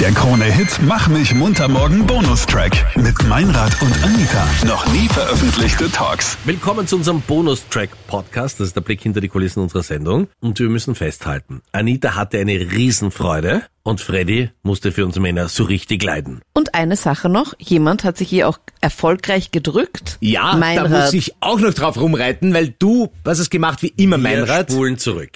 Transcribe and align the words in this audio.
Der 0.00 0.12
Krone-Hit 0.12 0.78
Mach 0.82 1.08
mich 1.08 1.34
munter 1.34 1.66
morgen 1.66 2.06
Bonustrack 2.06 2.72
mit 2.96 3.20
Meinrad 3.26 3.82
und 3.82 3.92
Anita. 4.04 4.46
Noch 4.64 4.86
nie 4.92 5.08
veröffentlichte 5.08 5.90
Talks. 5.90 6.38
Willkommen 6.44 6.86
zu 6.86 6.96
unserem 6.96 7.20
Bonustrack-Podcast. 7.22 8.60
Das 8.60 8.68
ist 8.68 8.76
der 8.76 8.80
Blick 8.80 9.00
hinter 9.02 9.20
die 9.20 9.28
Kulissen 9.28 9.60
unserer 9.60 9.82
Sendung. 9.82 10.28
Und 10.40 10.60
wir 10.60 10.68
müssen 10.68 10.94
festhalten, 10.94 11.62
Anita 11.72 12.14
hatte 12.14 12.38
eine 12.38 12.52
Riesenfreude 12.52 13.62
und 13.82 14.00
Freddy 14.00 14.50
musste 14.62 14.92
für 14.92 15.04
uns 15.04 15.18
Männer 15.18 15.48
so 15.48 15.64
richtig 15.64 16.02
leiden. 16.04 16.42
Und 16.54 16.74
eine 16.74 16.94
Sache 16.94 17.28
noch, 17.28 17.54
jemand 17.58 18.04
hat 18.04 18.16
sich 18.18 18.28
hier 18.28 18.48
auch 18.48 18.58
erfolgreich 18.80 19.50
gedrückt. 19.50 20.18
Ja, 20.20 20.52
da 20.52 20.58
Meinrad. 20.58 20.90
muss 20.90 21.12
ich 21.12 21.34
auch 21.40 21.58
noch 21.58 21.74
drauf 21.74 21.96
rumreiten, 22.00 22.54
weil 22.54 22.72
du 22.78 23.10
hast 23.26 23.40
es 23.40 23.50
gemacht 23.50 23.82
wie 23.82 23.92
immer, 23.96 24.16
Wir 24.18 24.22
Meinrad. 24.22 24.70
spulen 24.70 24.96
zurück. 24.98 25.32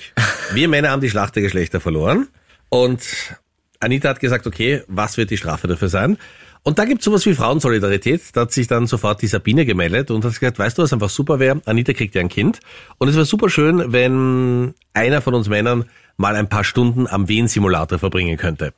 Wir 0.52 0.68
Männer 0.68 0.90
haben 0.90 1.00
die 1.00 1.10
Schlacht 1.10 1.34
der 1.34 1.42
Geschlechter 1.42 1.80
verloren 1.80 2.28
und 2.68 3.00
Anita 3.82 4.08
hat 4.08 4.20
gesagt, 4.20 4.46
okay, 4.46 4.82
was 4.86 5.16
wird 5.16 5.30
die 5.30 5.36
Strafe 5.36 5.68
dafür 5.68 5.88
sein? 5.88 6.16
Und 6.64 6.78
da 6.78 6.84
gibt's 6.84 7.04
sowas 7.04 7.26
wie 7.26 7.34
Frauensolidarität. 7.34 8.22
Da 8.34 8.42
hat 8.42 8.52
sich 8.52 8.68
dann 8.68 8.86
sofort 8.86 9.20
die 9.20 9.26
Sabine 9.26 9.66
gemeldet 9.66 10.12
und 10.12 10.24
hat 10.24 10.32
gesagt, 10.38 10.58
weißt 10.58 10.78
du, 10.78 10.82
was 10.82 10.92
einfach 10.92 11.10
super 11.10 11.40
wäre? 11.40 11.60
Anita 11.66 11.92
kriegt 11.92 12.14
ja 12.14 12.20
ein 12.20 12.28
Kind. 12.28 12.60
Und 12.98 13.08
es 13.08 13.16
wäre 13.16 13.24
super 13.24 13.50
schön, 13.50 13.92
wenn 13.92 14.74
einer 14.94 15.20
von 15.22 15.34
uns 15.34 15.48
Männern 15.48 15.86
mal 16.16 16.36
ein 16.36 16.48
paar 16.48 16.62
Stunden 16.62 17.08
am 17.08 17.28
Wehen-Simulator 17.28 17.98
verbringen 17.98 18.36
könnte. 18.36 18.72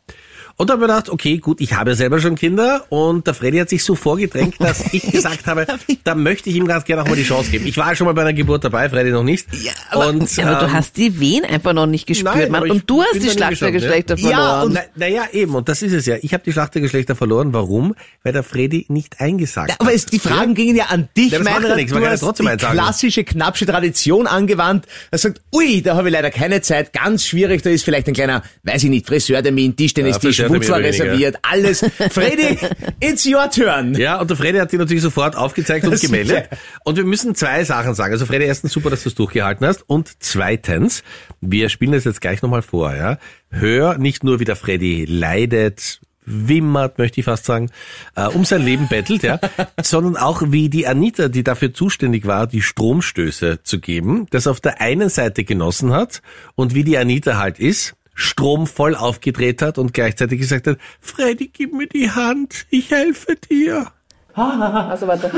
Und 0.56 0.70
da 0.70 0.74
habe 0.74 0.84
ich 0.84 0.88
gedacht, 0.88 1.10
okay, 1.10 1.38
gut, 1.38 1.60
ich 1.60 1.72
habe 1.72 1.90
ja 1.90 1.96
selber 1.96 2.20
schon 2.20 2.36
Kinder 2.36 2.84
und 2.88 3.26
der 3.26 3.34
Freddy 3.34 3.58
hat 3.58 3.68
sich 3.68 3.82
so 3.82 3.94
vorgedrängt, 3.96 4.54
dass 4.60 4.84
ich 4.92 5.02
gesagt 5.10 5.46
habe, 5.46 5.66
da 6.04 6.14
möchte 6.14 6.48
ich 6.48 6.56
ihm 6.56 6.66
ganz 6.68 6.84
gerne 6.84 7.02
auch 7.02 7.08
mal 7.08 7.16
die 7.16 7.24
Chance 7.24 7.50
geben. 7.50 7.66
Ich 7.66 7.76
war 7.76 7.96
schon 7.96 8.06
mal 8.06 8.12
bei 8.14 8.20
einer 8.22 8.32
Geburt 8.32 8.62
dabei, 8.62 8.88
Freddy 8.88 9.10
noch 9.10 9.24
nicht. 9.24 9.48
Ja, 9.62 9.72
aber- 9.90 10.08
und, 10.08 10.36
Ja, 10.36 10.46
aber 10.46 10.60
du 10.60 10.66
ähm, 10.66 10.72
hast 10.72 10.96
die 10.96 11.18
Wehen 11.18 11.44
einfach 11.44 11.72
noch 11.72 11.86
nicht 11.86 12.06
gespürt, 12.06 12.34
Nein, 12.36 12.50
Mann. 12.52 12.62
aber 12.62 12.70
Und 12.72 12.88
du 12.88 13.02
hast 13.02 13.14
die 13.14 13.26
da 13.26 13.32
Schlacht 13.32 13.60
der 13.60 13.68
nie 13.70 13.72
geschaut, 13.74 13.88
Geschlechter 13.88 14.16
ja. 14.16 14.28
verloren. 14.28 14.74
Ja, 14.74 14.80
na, 14.94 15.06
naja, 15.06 15.22
eben, 15.32 15.54
und 15.56 15.68
das 15.68 15.82
ist 15.82 15.92
es 15.92 16.06
ja. 16.06 16.16
Ich 16.22 16.32
habe 16.32 16.44
die 16.44 16.52
Schlacht 16.52 16.74
der 16.76 16.82
Geschlechter 16.82 17.16
verloren. 17.16 17.52
Warum? 17.52 17.94
Weil 18.22 18.32
der 18.32 18.44
Freddy 18.44 18.86
nicht 18.88 19.20
eingesagt 19.20 19.70
Ja, 19.70 19.76
aber 19.80 19.88
hat. 19.88 19.96
es, 19.96 20.06
die 20.06 20.20
Fragen 20.20 20.54
gingen 20.54 20.76
ja 20.76 20.84
an 20.86 21.08
dich, 21.16 21.32
Ja, 21.32 21.38
ja 21.38 21.44
Meinrad. 21.44 21.76
nichts, 21.76 21.92
man 21.92 22.02
du 22.02 22.06
ja 22.06 22.12
hast 22.12 22.20
trotzdem 22.20 22.46
die 22.48 22.56
klassische 22.58 23.24
Knappsche 23.24 23.66
Tradition 23.66 24.28
angewandt. 24.28 24.86
Er 25.10 25.18
sagt, 25.18 25.40
ui, 25.52 25.82
da 25.82 25.96
habe 25.96 26.08
ich 26.08 26.12
leider 26.14 26.30
keine 26.30 26.60
Zeit, 26.60 26.92
ganz 26.92 27.24
schwierig, 27.26 27.62
da 27.62 27.70
ist 27.70 27.84
vielleicht 27.84 28.06
ein 28.06 28.14
kleiner, 28.14 28.42
weiß 28.62 28.84
ich 28.84 28.90
nicht, 28.90 29.06
Friseurtermin, 29.06 29.74
Tischtennistisch, 29.74 30.36
Friseurtermin 30.36 30.43
Wupfer 30.43 30.43
weniger. 30.50 30.76
reserviert, 30.76 31.36
alles. 31.42 31.84
Freddy, 32.10 32.58
it's 33.00 33.26
your 33.26 33.50
turn. 33.50 33.94
Ja, 33.94 34.20
und 34.20 34.30
der 34.30 34.36
Freddy 34.36 34.58
hat 34.58 34.72
die 34.72 34.78
natürlich 34.78 35.02
sofort 35.02 35.36
aufgezeigt 35.36 35.86
und 35.86 36.00
gemeldet. 36.00 36.48
Und 36.84 36.96
wir 36.96 37.04
müssen 37.04 37.34
zwei 37.34 37.64
Sachen 37.64 37.94
sagen. 37.94 38.12
Also 38.12 38.26
Freddy, 38.26 38.44
erstens 38.44 38.72
super, 38.72 38.90
dass 38.90 39.02
du 39.02 39.08
es 39.08 39.14
durchgehalten 39.14 39.66
hast. 39.66 39.84
Und 39.86 40.10
zweitens, 40.20 41.02
wir 41.40 41.68
spielen 41.68 41.92
das 41.92 42.04
jetzt 42.04 42.20
gleich 42.20 42.42
nochmal 42.42 42.62
vor. 42.62 42.94
Ja, 42.94 43.18
Hör 43.50 43.98
nicht 43.98 44.24
nur, 44.24 44.40
wie 44.40 44.44
der 44.44 44.56
Freddy 44.56 45.04
leidet, 45.04 46.00
wimmert, 46.26 46.98
möchte 46.98 47.20
ich 47.20 47.24
fast 47.24 47.44
sagen, 47.44 47.70
äh, 48.16 48.26
um 48.26 48.44
sein 48.44 48.62
Leben 48.62 48.88
bettelt, 48.88 49.22
ja, 49.22 49.38
sondern 49.82 50.16
auch 50.16 50.42
wie 50.46 50.68
die 50.68 50.86
Anita, 50.86 51.28
die 51.28 51.44
dafür 51.44 51.72
zuständig 51.72 52.26
war, 52.26 52.46
die 52.46 52.62
Stromstöße 52.62 53.62
zu 53.62 53.78
geben, 53.78 54.26
das 54.30 54.46
auf 54.46 54.60
der 54.60 54.80
einen 54.80 55.08
Seite 55.08 55.44
genossen 55.44 55.92
hat 55.92 56.22
und 56.54 56.74
wie 56.74 56.84
die 56.84 56.98
Anita 56.98 57.36
halt 57.36 57.58
ist, 57.58 57.94
Strom 58.14 58.66
voll 58.66 58.94
aufgedreht 58.94 59.60
hat 59.60 59.78
und 59.78 59.92
gleichzeitig 59.92 60.40
gesagt 60.40 60.66
hat, 60.66 60.78
Freddy, 61.00 61.48
gib 61.48 61.72
mir 61.72 61.86
die 61.88 62.10
Hand, 62.10 62.66
ich 62.70 62.90
helfe 62.90 63.36
dir. 63.36 63.88
Also 64.36 65.06
warte. 65.06 65.30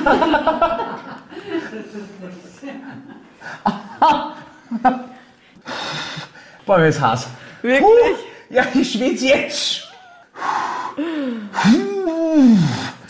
Boah, 6.64 6.78
mir 6.78 6.88
ist 6.88 7.00
heiß. 7.00 7.27
Wirklich? 7.60 8.16
Ja, 8.48 8.64
ich 8.72 8.92
schwitze 8.92 9.27
jetzt. 9.27 9.82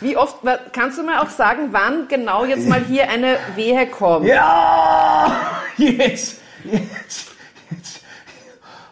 Wie 0.00 0.16
oft, 0.16 0.38
kannst 0.72 0.98
du 0.98 1.02
mir 1.02 1.22
auch 1.22 1.30
sagen, 1.30 1.68
wann 1.70 2.08
genau 2.08 2.44
jetzt 2.44 2.68
mal 2.68 2.80
hier 2.84 3.08
eine 3.08 3.38
Wehe 3.54 3.86
kommt? 3.86 4.26
Ja, 4.26 5.60
jetzt, 5.76 6.40
jetzt, 6.64 7.32
jetzt. 7.70 8.00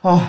Oh. 0.03 0.21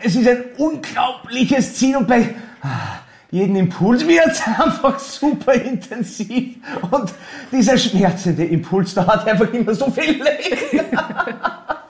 Es 0.00 0.14
ist 0.14 0.28
ein 0.28 0.44
unglaubliches 0.56 1.74
Ziehen 1.74 1.96
und 1.96 2.06
bei 2.06 2.34
ah, 2.62 3.00
jedem 3.30 3.56
Impuls 3.56 4.06
wird 4.06 4.26
es 4.26 4.42
einfach 4.46 4.98
super 4.98 5.54
intensiv 5.54 6.56
und 6.90 7.12
dieser 7.50 7.76
schmerzende 7.76 8.44
Impuls 8.44 8.94
dauert 8.94 9.26
einfach 9.26 9.52
immer 9.52 9.74
so 9.74 9.90
viel 9.90 10.22
länger. 10.22 10.84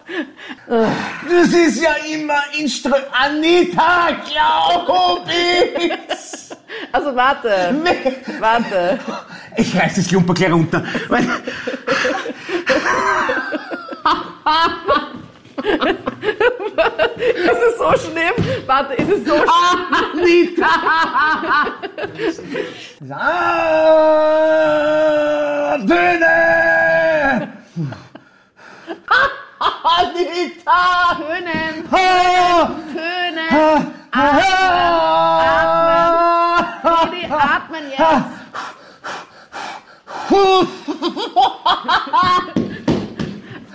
Das 0.68 1.48
ist 1.48 1.82
ja 1.82 1.94
immer 2.12 2.40
Instru... 2.58 2.94
Anita, 3.12 4.08
glaub 4.26 5.26
ich! 5.28 5.92
Also 6.92 7.14
warte, 7.14 7.74
warte. 8.38 8.98
Ich 9.56 9.74
reiß 9.74 9.96
das 9.96 10.08
Klumper 10.08 10.34
gleich 10.34 10.52
runter. 10.52 10.84
Es 17.68 17.76
so 17.78 17.90
schlimm? 18.10 18.34
Warte, 18.66 18.94
ist 18.94 19.10
es 19.10 19.24
so 19.26 19.34
schlimm? 19.34 19.48
Anita! 20.14 20.66
Ah, 23.10 23.14
Töne! 25.86 26.36
Anita! 29.84 30.82
Tönen, 31.18 31.74
tönen. 32.92 33.50
ah, 34.12 34.24
Freddy, 36.82 37.22
atmen 37.26 37.84
jetzt. 37.90 38.34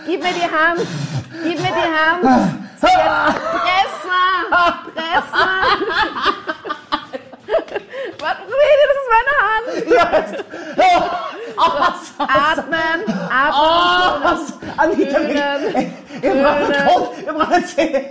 Gib 0.06 0.22
mir 0.22 0.34
die 0.34 0.42
Hand. 0.42 0.82
Gib 1.44 1.60
mir 1.60 1.72
die 1.72 2.30
Hand. 2.30 2.63
Pressen. 2.84 4.52
Pressen. 4.94 5.58
Warte, 8.20 8.42
Freddy, 8.50 8.86
das 8.90 8.98
ist 9.00 9.10
meine 9.14 9.34
Hand. 9.44 9.68
Atmen. 12.18 13.00
Atmen. 13.30 14.24
Was? 14.24 14.44
Anita, 14.78 15.20
Tönen. 15.20 15.94
wir 16.22 16.34
brauchen 16.34 16.66
Tönen. 16.72 16.88
Gott, 16.88 17.26
wir 17.26 17.34
brauchen 17.34 17.66
Zähne. 17.66 18.02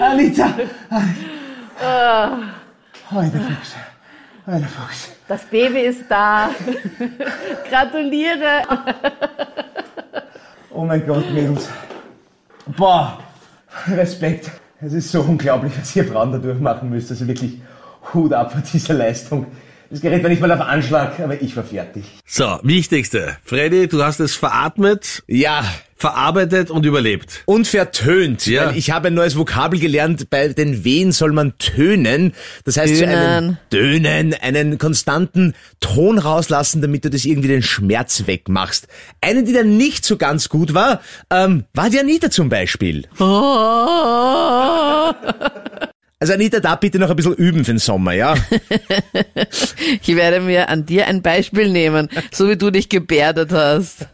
Anita! 0.00 0.46
Heute 3.12 3.40
Fuchs. 3.40 3.74
Heute 4.46 4.64
Fuchs. 4.64 5.10
Das 5.28 5.44
Baby 5.44 5.80
ist 5.80 6.04
da. 6.08 6.50
Gratuliere. 7.68 8.62
Oh 10.70 10.84
mein 10.84 11.06
Gott, 11.06 11.30
Mädels. 11.30 11.68
Boah, 12.66 13.18
Respekt. 13.88 14.50
Es 14.80 14.94
ist 14.94 15.12
so 15.12 15.20
unglaublich, 15.20 15.72
was 15.78 15.94
ihr 15.94 16.06
Frauen 16.06 16.32
da 16.32 16.38
durchmachen 16.38 16.88
müsst. 16.88 17.10
Also 17.10 17.26
wirklich 17.26 17.60
Hut 18.14 18.32
ab 18.32 18.52
vor 18.52 18.62
dieser 18.62 18.94
Leistung. 18.94 19.46
Das 19.90 20.00
Gerät 20.00 20.22
war 20.22 20.30
nicht 20.30 20.40
mal 20.40 20.52
auf 20.52 20.60
Anschlag, 20.60 21.18
aber 21.18 21.42
ich 21.42 21.56
war 21.56 21.64
fertig. 21.64 22.04
So, 22.24 22.60
wichtigste. 22.62 23.36
Freddy, 23.44 23.88
du 23.88 24.04
hast 24.04 24.20
es 24.20 24.36
veratmet, 24.36 25.24
Ja, 25.26 25.64
verarbeitet 25.96 26.70
und 26.70 26.86
überlebt. 26.86 27.42
und 27.44 27.66
vertönt. 27.66 28.46
Ja. 28.46 28.68
Weil 28.68 28.76
ich 28.76 28.92
habe 28.92 29.08
ein 29.08 29.14
neues 29.14 29.36
Vokabel 29.36 29.80
gelernt, 29.80 30.30
bei 30.30 30.46
den 30.48 30.84
Wehen 30.84 31.10
soll 31.10 31.32
man 31.32 31.58
tönen. 31.58 32.34
Das 32.64 32.76
heißt, 32.76 32.96
so 32.96 33.04
einen 33.04 33.58
Dönen, 33.72 34.32
einen 34.34 34.78
konstanten 34.78 35.54
Ton 35.80 36.18
rauslassen, 36.18 36.80
damit 36.82 37.04
du 37.04 37.10
das 37.10 37.24
irgendwie 37.24 37.48
den 37.48 37.62
Schmerz 37.62 38.22
wegmachst. 38.26 38.86
Eine, 39.20 39.42
die 39.42 39.52
dann 39.52 39.76
nicht 39.76 40.04
so 40.04 40.16
ganz 40.16 40.48
gut 40.48 40.72
war, 40.72 41.00
ähm, 41.30 41.64
war 41.74 41.90
die 41.90 41.98
Anita 41.98 42.30
zum 42.30 42.48
Beispiel. 42.48 43.06
Also 46.22 46.34
Anita, 46.34 46.60
da 46.60 46.76
bitte 46.76 46.98
noch 46.98 47.08
ein 47.08 47.16
bisschen 47.16 47.32
üben 47.34 47.64
für 47.64 47.72
den 47.72 47.78
Sommer, 47.78 48.12
ja? 48.12 48.34
Ich 50.02 50.16
werde 50.16 50.40
mir 50.40 50.68
an 50.68 50.86
dir 50.86 51.06
ein 51.06 51.22
Beispiel 51.22 51.68
nehmen, 51.70 52.08
so 52.32 52.48
wie 52.48 52.56
du 52.56 52.70
dich 52.70 52.88
gebärdet 52.88 53.52
hast. 53.52 54.06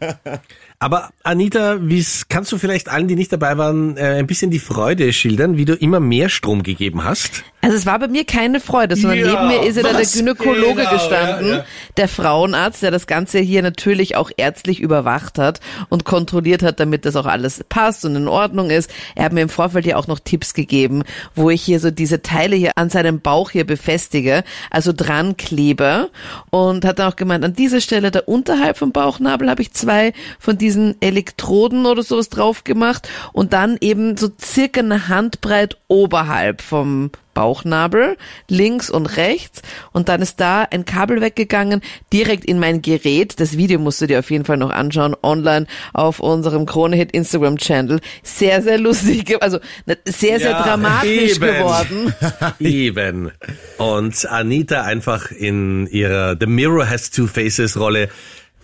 Aber 0.79 1.09
Anita, 1.23 1.77
wie's, 1.81 2.27
kannst 2.29 2.51
du 2.51 2.59
vielleicht 2.59 2.87
allen, 2.87 3.07
die 3.07 3.15
nicht 3.15 3.31
dabei 3.31 3.57
waren, 3.57 3.97
äh, 3.97 4.19
ein 4.19 4.27
bisschen 4.27 4.51
die 4.51 4.59
Freude 4.59 5.11
schildern, 5.11 5.57
wie 5.57 5.65
du 5.65 5.73
immer 5.73 5.99
mehr 5.99 6.29
Strom 6.29 6.61
gegeben 6.61 7.03
hast? 7.03 7.43
Also 7.61 7.75
es 7.75 7.87
war 7.87 7.97
bei 7.97 8.07
mir 8.07 8.23
keine 8.23 8.59
Freude, 8.59 8.95
sondern 8.95 9.17
Ja, 9.17 9.31
neben 9.31 9.47
mir 9.47 9.67
ist 9.67 9.77
ja 9.77 9.83
da 9.83 9.93
der 9.93 10.05
Gynäkologe 10.05 10.75
genau, 10.75 10.91
gestanden, 10.91 11.47
ja, 11.47 11.55
ja. 11.57 11.65
der 11.97 12.07
Frauenarzt, 12.07 12.83
der 12.83 12.91
das 12.91 13.07
Ganze 13.07 13.39
hier 13.39 13.63
natürlich 13.63 14.15
auch 14.15 14.29
ärztlich 14.37 14.79
überwacht 14.79 15.39
hat 15.39 15.61
und 15.89 16.05
kontrolliert 16.05 16.61
hat, 16.61 16.79
damit 16.79 17.05
das 17.05 17.15
auch 17.15 17.25
alles 17.25 17.65
passt 17.67 18.05
und 18.05 18.15
in 18.15 18.27
Ordnung 18.27 18.69
ist. 18.69 18.91
Er 19.15 19.25
hat 19.25 19.33
mir 19.33 19.41
im 19.41 19.49
Vorfeld 19.49 19.87
ja 19.87 19.95
auch 19.95 20.05
noch 20.05 20.19
Tipps 20.19 20.53
gegeben, 20.53 21.03
wo 21.33 21.49
ich 21.49 21.63
hier 21.63 21.79
so 21.79 21.89
diese 21.89 22.21
Teile 22.21 22.55
hier 22.55 22.73
an 22.75 22.91
seinem 22.91 23.19
Bauch 23.19 23.49
hier 23.49 23.65
befestige, 23.65 24.43
also 24.69 24.93
dran 24.95 25.16
klebe 25.37 26.09
und 26.49 26.85
hat 26.85 26.99
dann 26.99 27.11
auch 27.11 27.15
gemeint, 27.15 27.43
an 27.43 27.53
dieser 27.53 27.81
Stelle 27.81 28.11
da 28.11 28.19
unterhalb 28.25 28.77
vom 28.77 28.91
Bauchnabel 28.91 29.49
habe 29.49 29.61
ich 29.61 29.73
zwei 29.73 30.13
von 30.39 30.57
diesen 30.57 30.95
Elektroden 31.01 31.85
oder 31.85 32.03
sowas 32.03 32.29
drauf 32.29 32.63
gemacht 32.63 33.09
und 33.33 33.53
dann 33.53 33.77
eben 33.81 34.17
so 34.17 34.29
circa 34.39 34.81
eine 34.81 35.07
Handbreit 35.07 35.77
oberhalb 35.87 36.61
vom 36.61 37.11
Bauchnabel, 37.37 38.17
links 38.47 38.89
und 38.89 39.05
rechts. 39.15 39.61
Und 39.91 40.09
dann 40.09 40.23
ist 40.23 40.39
da 40.39 40.63
ein 40.63 40.85
Kabel 40.85 41.21
weggegangen, 41.21 41.81
direkt 42.11 42.45
in 42.45 42.57
mein 42.57 42.81
Gerät. 42.81 43.39
Das 43.39 43.57
Video 43.57 43.77
musst 43.77 44.01
du 44.01 44.07
dir 44.07 44.17
auf 44.17 44.31
jeden 44.31 44.43
Fall 44.43 44.57
noch 44.57 44.71
anschauen, 44.71 45.15
online 45.21 45.67
auf 45.93 46.19
unserem 46.19 46.65
Kronehit 46.65 47.11
Instagram 47.11 47.57
Channel. 47.59 47.99
Sehr, 48.23 48.63
sehr 48.63 48.79
lustig, 48.79 49.37
also 49.39 49.59
ne, 49.85 49.99
sehr, 50.05 50.39
sehr 50.39 50.49
Ja, 50.49 50.63
dramatisch 50.63 51.35
eben. 51.35 51.41
geworden. 51.41 52.13
Eben. 52.59 53.31
Und 53.77 54.25
Anita 54.25 54.81
einfach 54.81 55.29
in 55.29 55.85
ihrer 55.85 56.35
The 56.39 56.47
Mirror 56.47 56.89
Has 56.89 57.11
Two 57.11 57.27
Faces 57.27 57.79
Rolle 57.79 58.09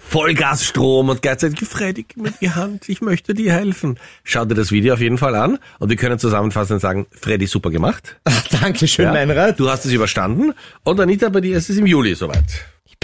Vollgasstrom 0.09 1.09
und 1.09 1.21
gleichzeitig 1.21 1.67
Freddy, 1.67 2.03
gib 2.03 2.17
mir 2.17 2.33
die 2.39 2.51
Hand, 2.51 2.87
ich 2.87 3.01
möchte 3.01 3.33
dir 3.33 3.51
helfen. 3.53 3.97
Schau 4.23 4.45
dir 4.45 4.53
das 4.53 4.71
Video 4.71 4.93
auf 4.93 4.99
jeden 5.01 5.17
Fall 5.17 5.35
an 5.35 5.57
und 5.79 5.89
wir 5.89 5.95
können 5.95 6.19
zusammenfassend 6.19 6.81
sagen, 6.81 7.07
Freddy, 7.11 7.47
super 7.47 7.71
gemacht. 7.71 8.17
Dankeschön, 8.61 9.05
Ja, 9.05 9.11
Meinrad. 9.11 9.59
Du 9.59 9.69
hast 9.69 9.85
es 9.85 9.91
überstanden 9.91 10.53
und 10.83 10.99
Anita, 10.99 11.29
bei 11.29 11.41
dir 11.41 11.57
ist 11.57 11.69
es 11.69 11.77
im 11.77 11.87
Juli 11.87 12.13
soweit. 12.15 12.43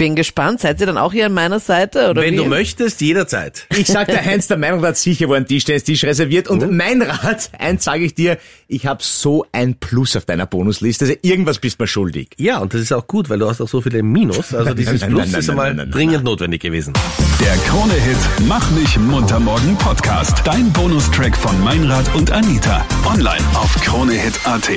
Ich 0.00 0.06
bin 0.06 0.16
gespannt. 0.16 0.60
Seid 0.60 0.80
ihr 0.80 0.86
dann 0.86 0.96
auch 0.96 1.12
hier 1.12 1.26
an 1.26 1.34
meiner 1.34 1.60
Seite? 1.60 2.08
Oder 2.08 2.22
Wenn 2.22 2.32
wie? 2.32 2.38
du 2.38 2.46
möchtest, 2.46 3.02
jederzeit. 3.02 3.66
Ich 3.76 3.86
sag 3.86 4.06
der 4.06 4.24
Heinz, 4.24 4.46
der 4.46 4.56
Meinrad 4.56 4.82
hat 4.82 4.96
sicher 4.96 5.28
wo 5.28 5.34
ein 5.34 5.46
Tischtennistisch 5.46 6.04
reserviert. 6.04 6.48
Und 6.48 6.74
mein 6.74 7.02
Rat, 7.02 7.50
eins 7.58 7.84
sage 7.84 8.04
ich 8.04 8.14
dir, 8.14 8.38
ich 8.66 8.86
habe 8.86 9.02
so 9.02 9.44
ein 9.52 9.74
Plus 9.74 10.16
auf 10.16 10.24
deiner 10.24 10.46
Bonusliste. 10.46 11.04
Also 11.04 11.16
irgendwas 11.20 11.58
bist 11.58 11.78
mir 11.78 11.86
schuldig. 11.86 12.30
Ja, 12.38 12.60
und 12.60 12.72
das 12.72 12.80
ist 12.80 12.92
auch 12.94 13.06
gut, 13.06 13.28
weil 13.28 13.40
du 13.40 13.46
hast 13.46 13.60
auch 13.60 13.68
so 13.68 13.82
viele 13.82 14.02
Minus. 14.02 14.54
Also 14.54 14.72
dieses 14.72 15.02
nein, 15.02 15.10
Plus 15.10 15.32
nein, 15.32 15.40
ist 15.40 15.48
nein, 15.48 15.50
einmal 15.50 15.66
nein, 15.66 15.76
nein, 15.76 15.86
nein. 15.88 15.92
dringend 15.92 16.24
notwendig 16.24 16.62
gewesen. 16.62 16.94
Der 17.38 17.54
Krone-Hit 17.68 18.48
Mach 18.48 18.70
mich 18.70 18.98
munter 18.98 19.38
morgen 19.38 19.76
Podcast. 19.76 20.38
Dein 20.46 20.72
Bonustrack 20.72 21.36
von 21.36 21.62
Meinrad 21.62 22.14
und 22.14 22.30
Anita. 22.30 22.86
Online 23.04 23.44
auf 23.52 23.74
kronehit.at. 23.82 24.70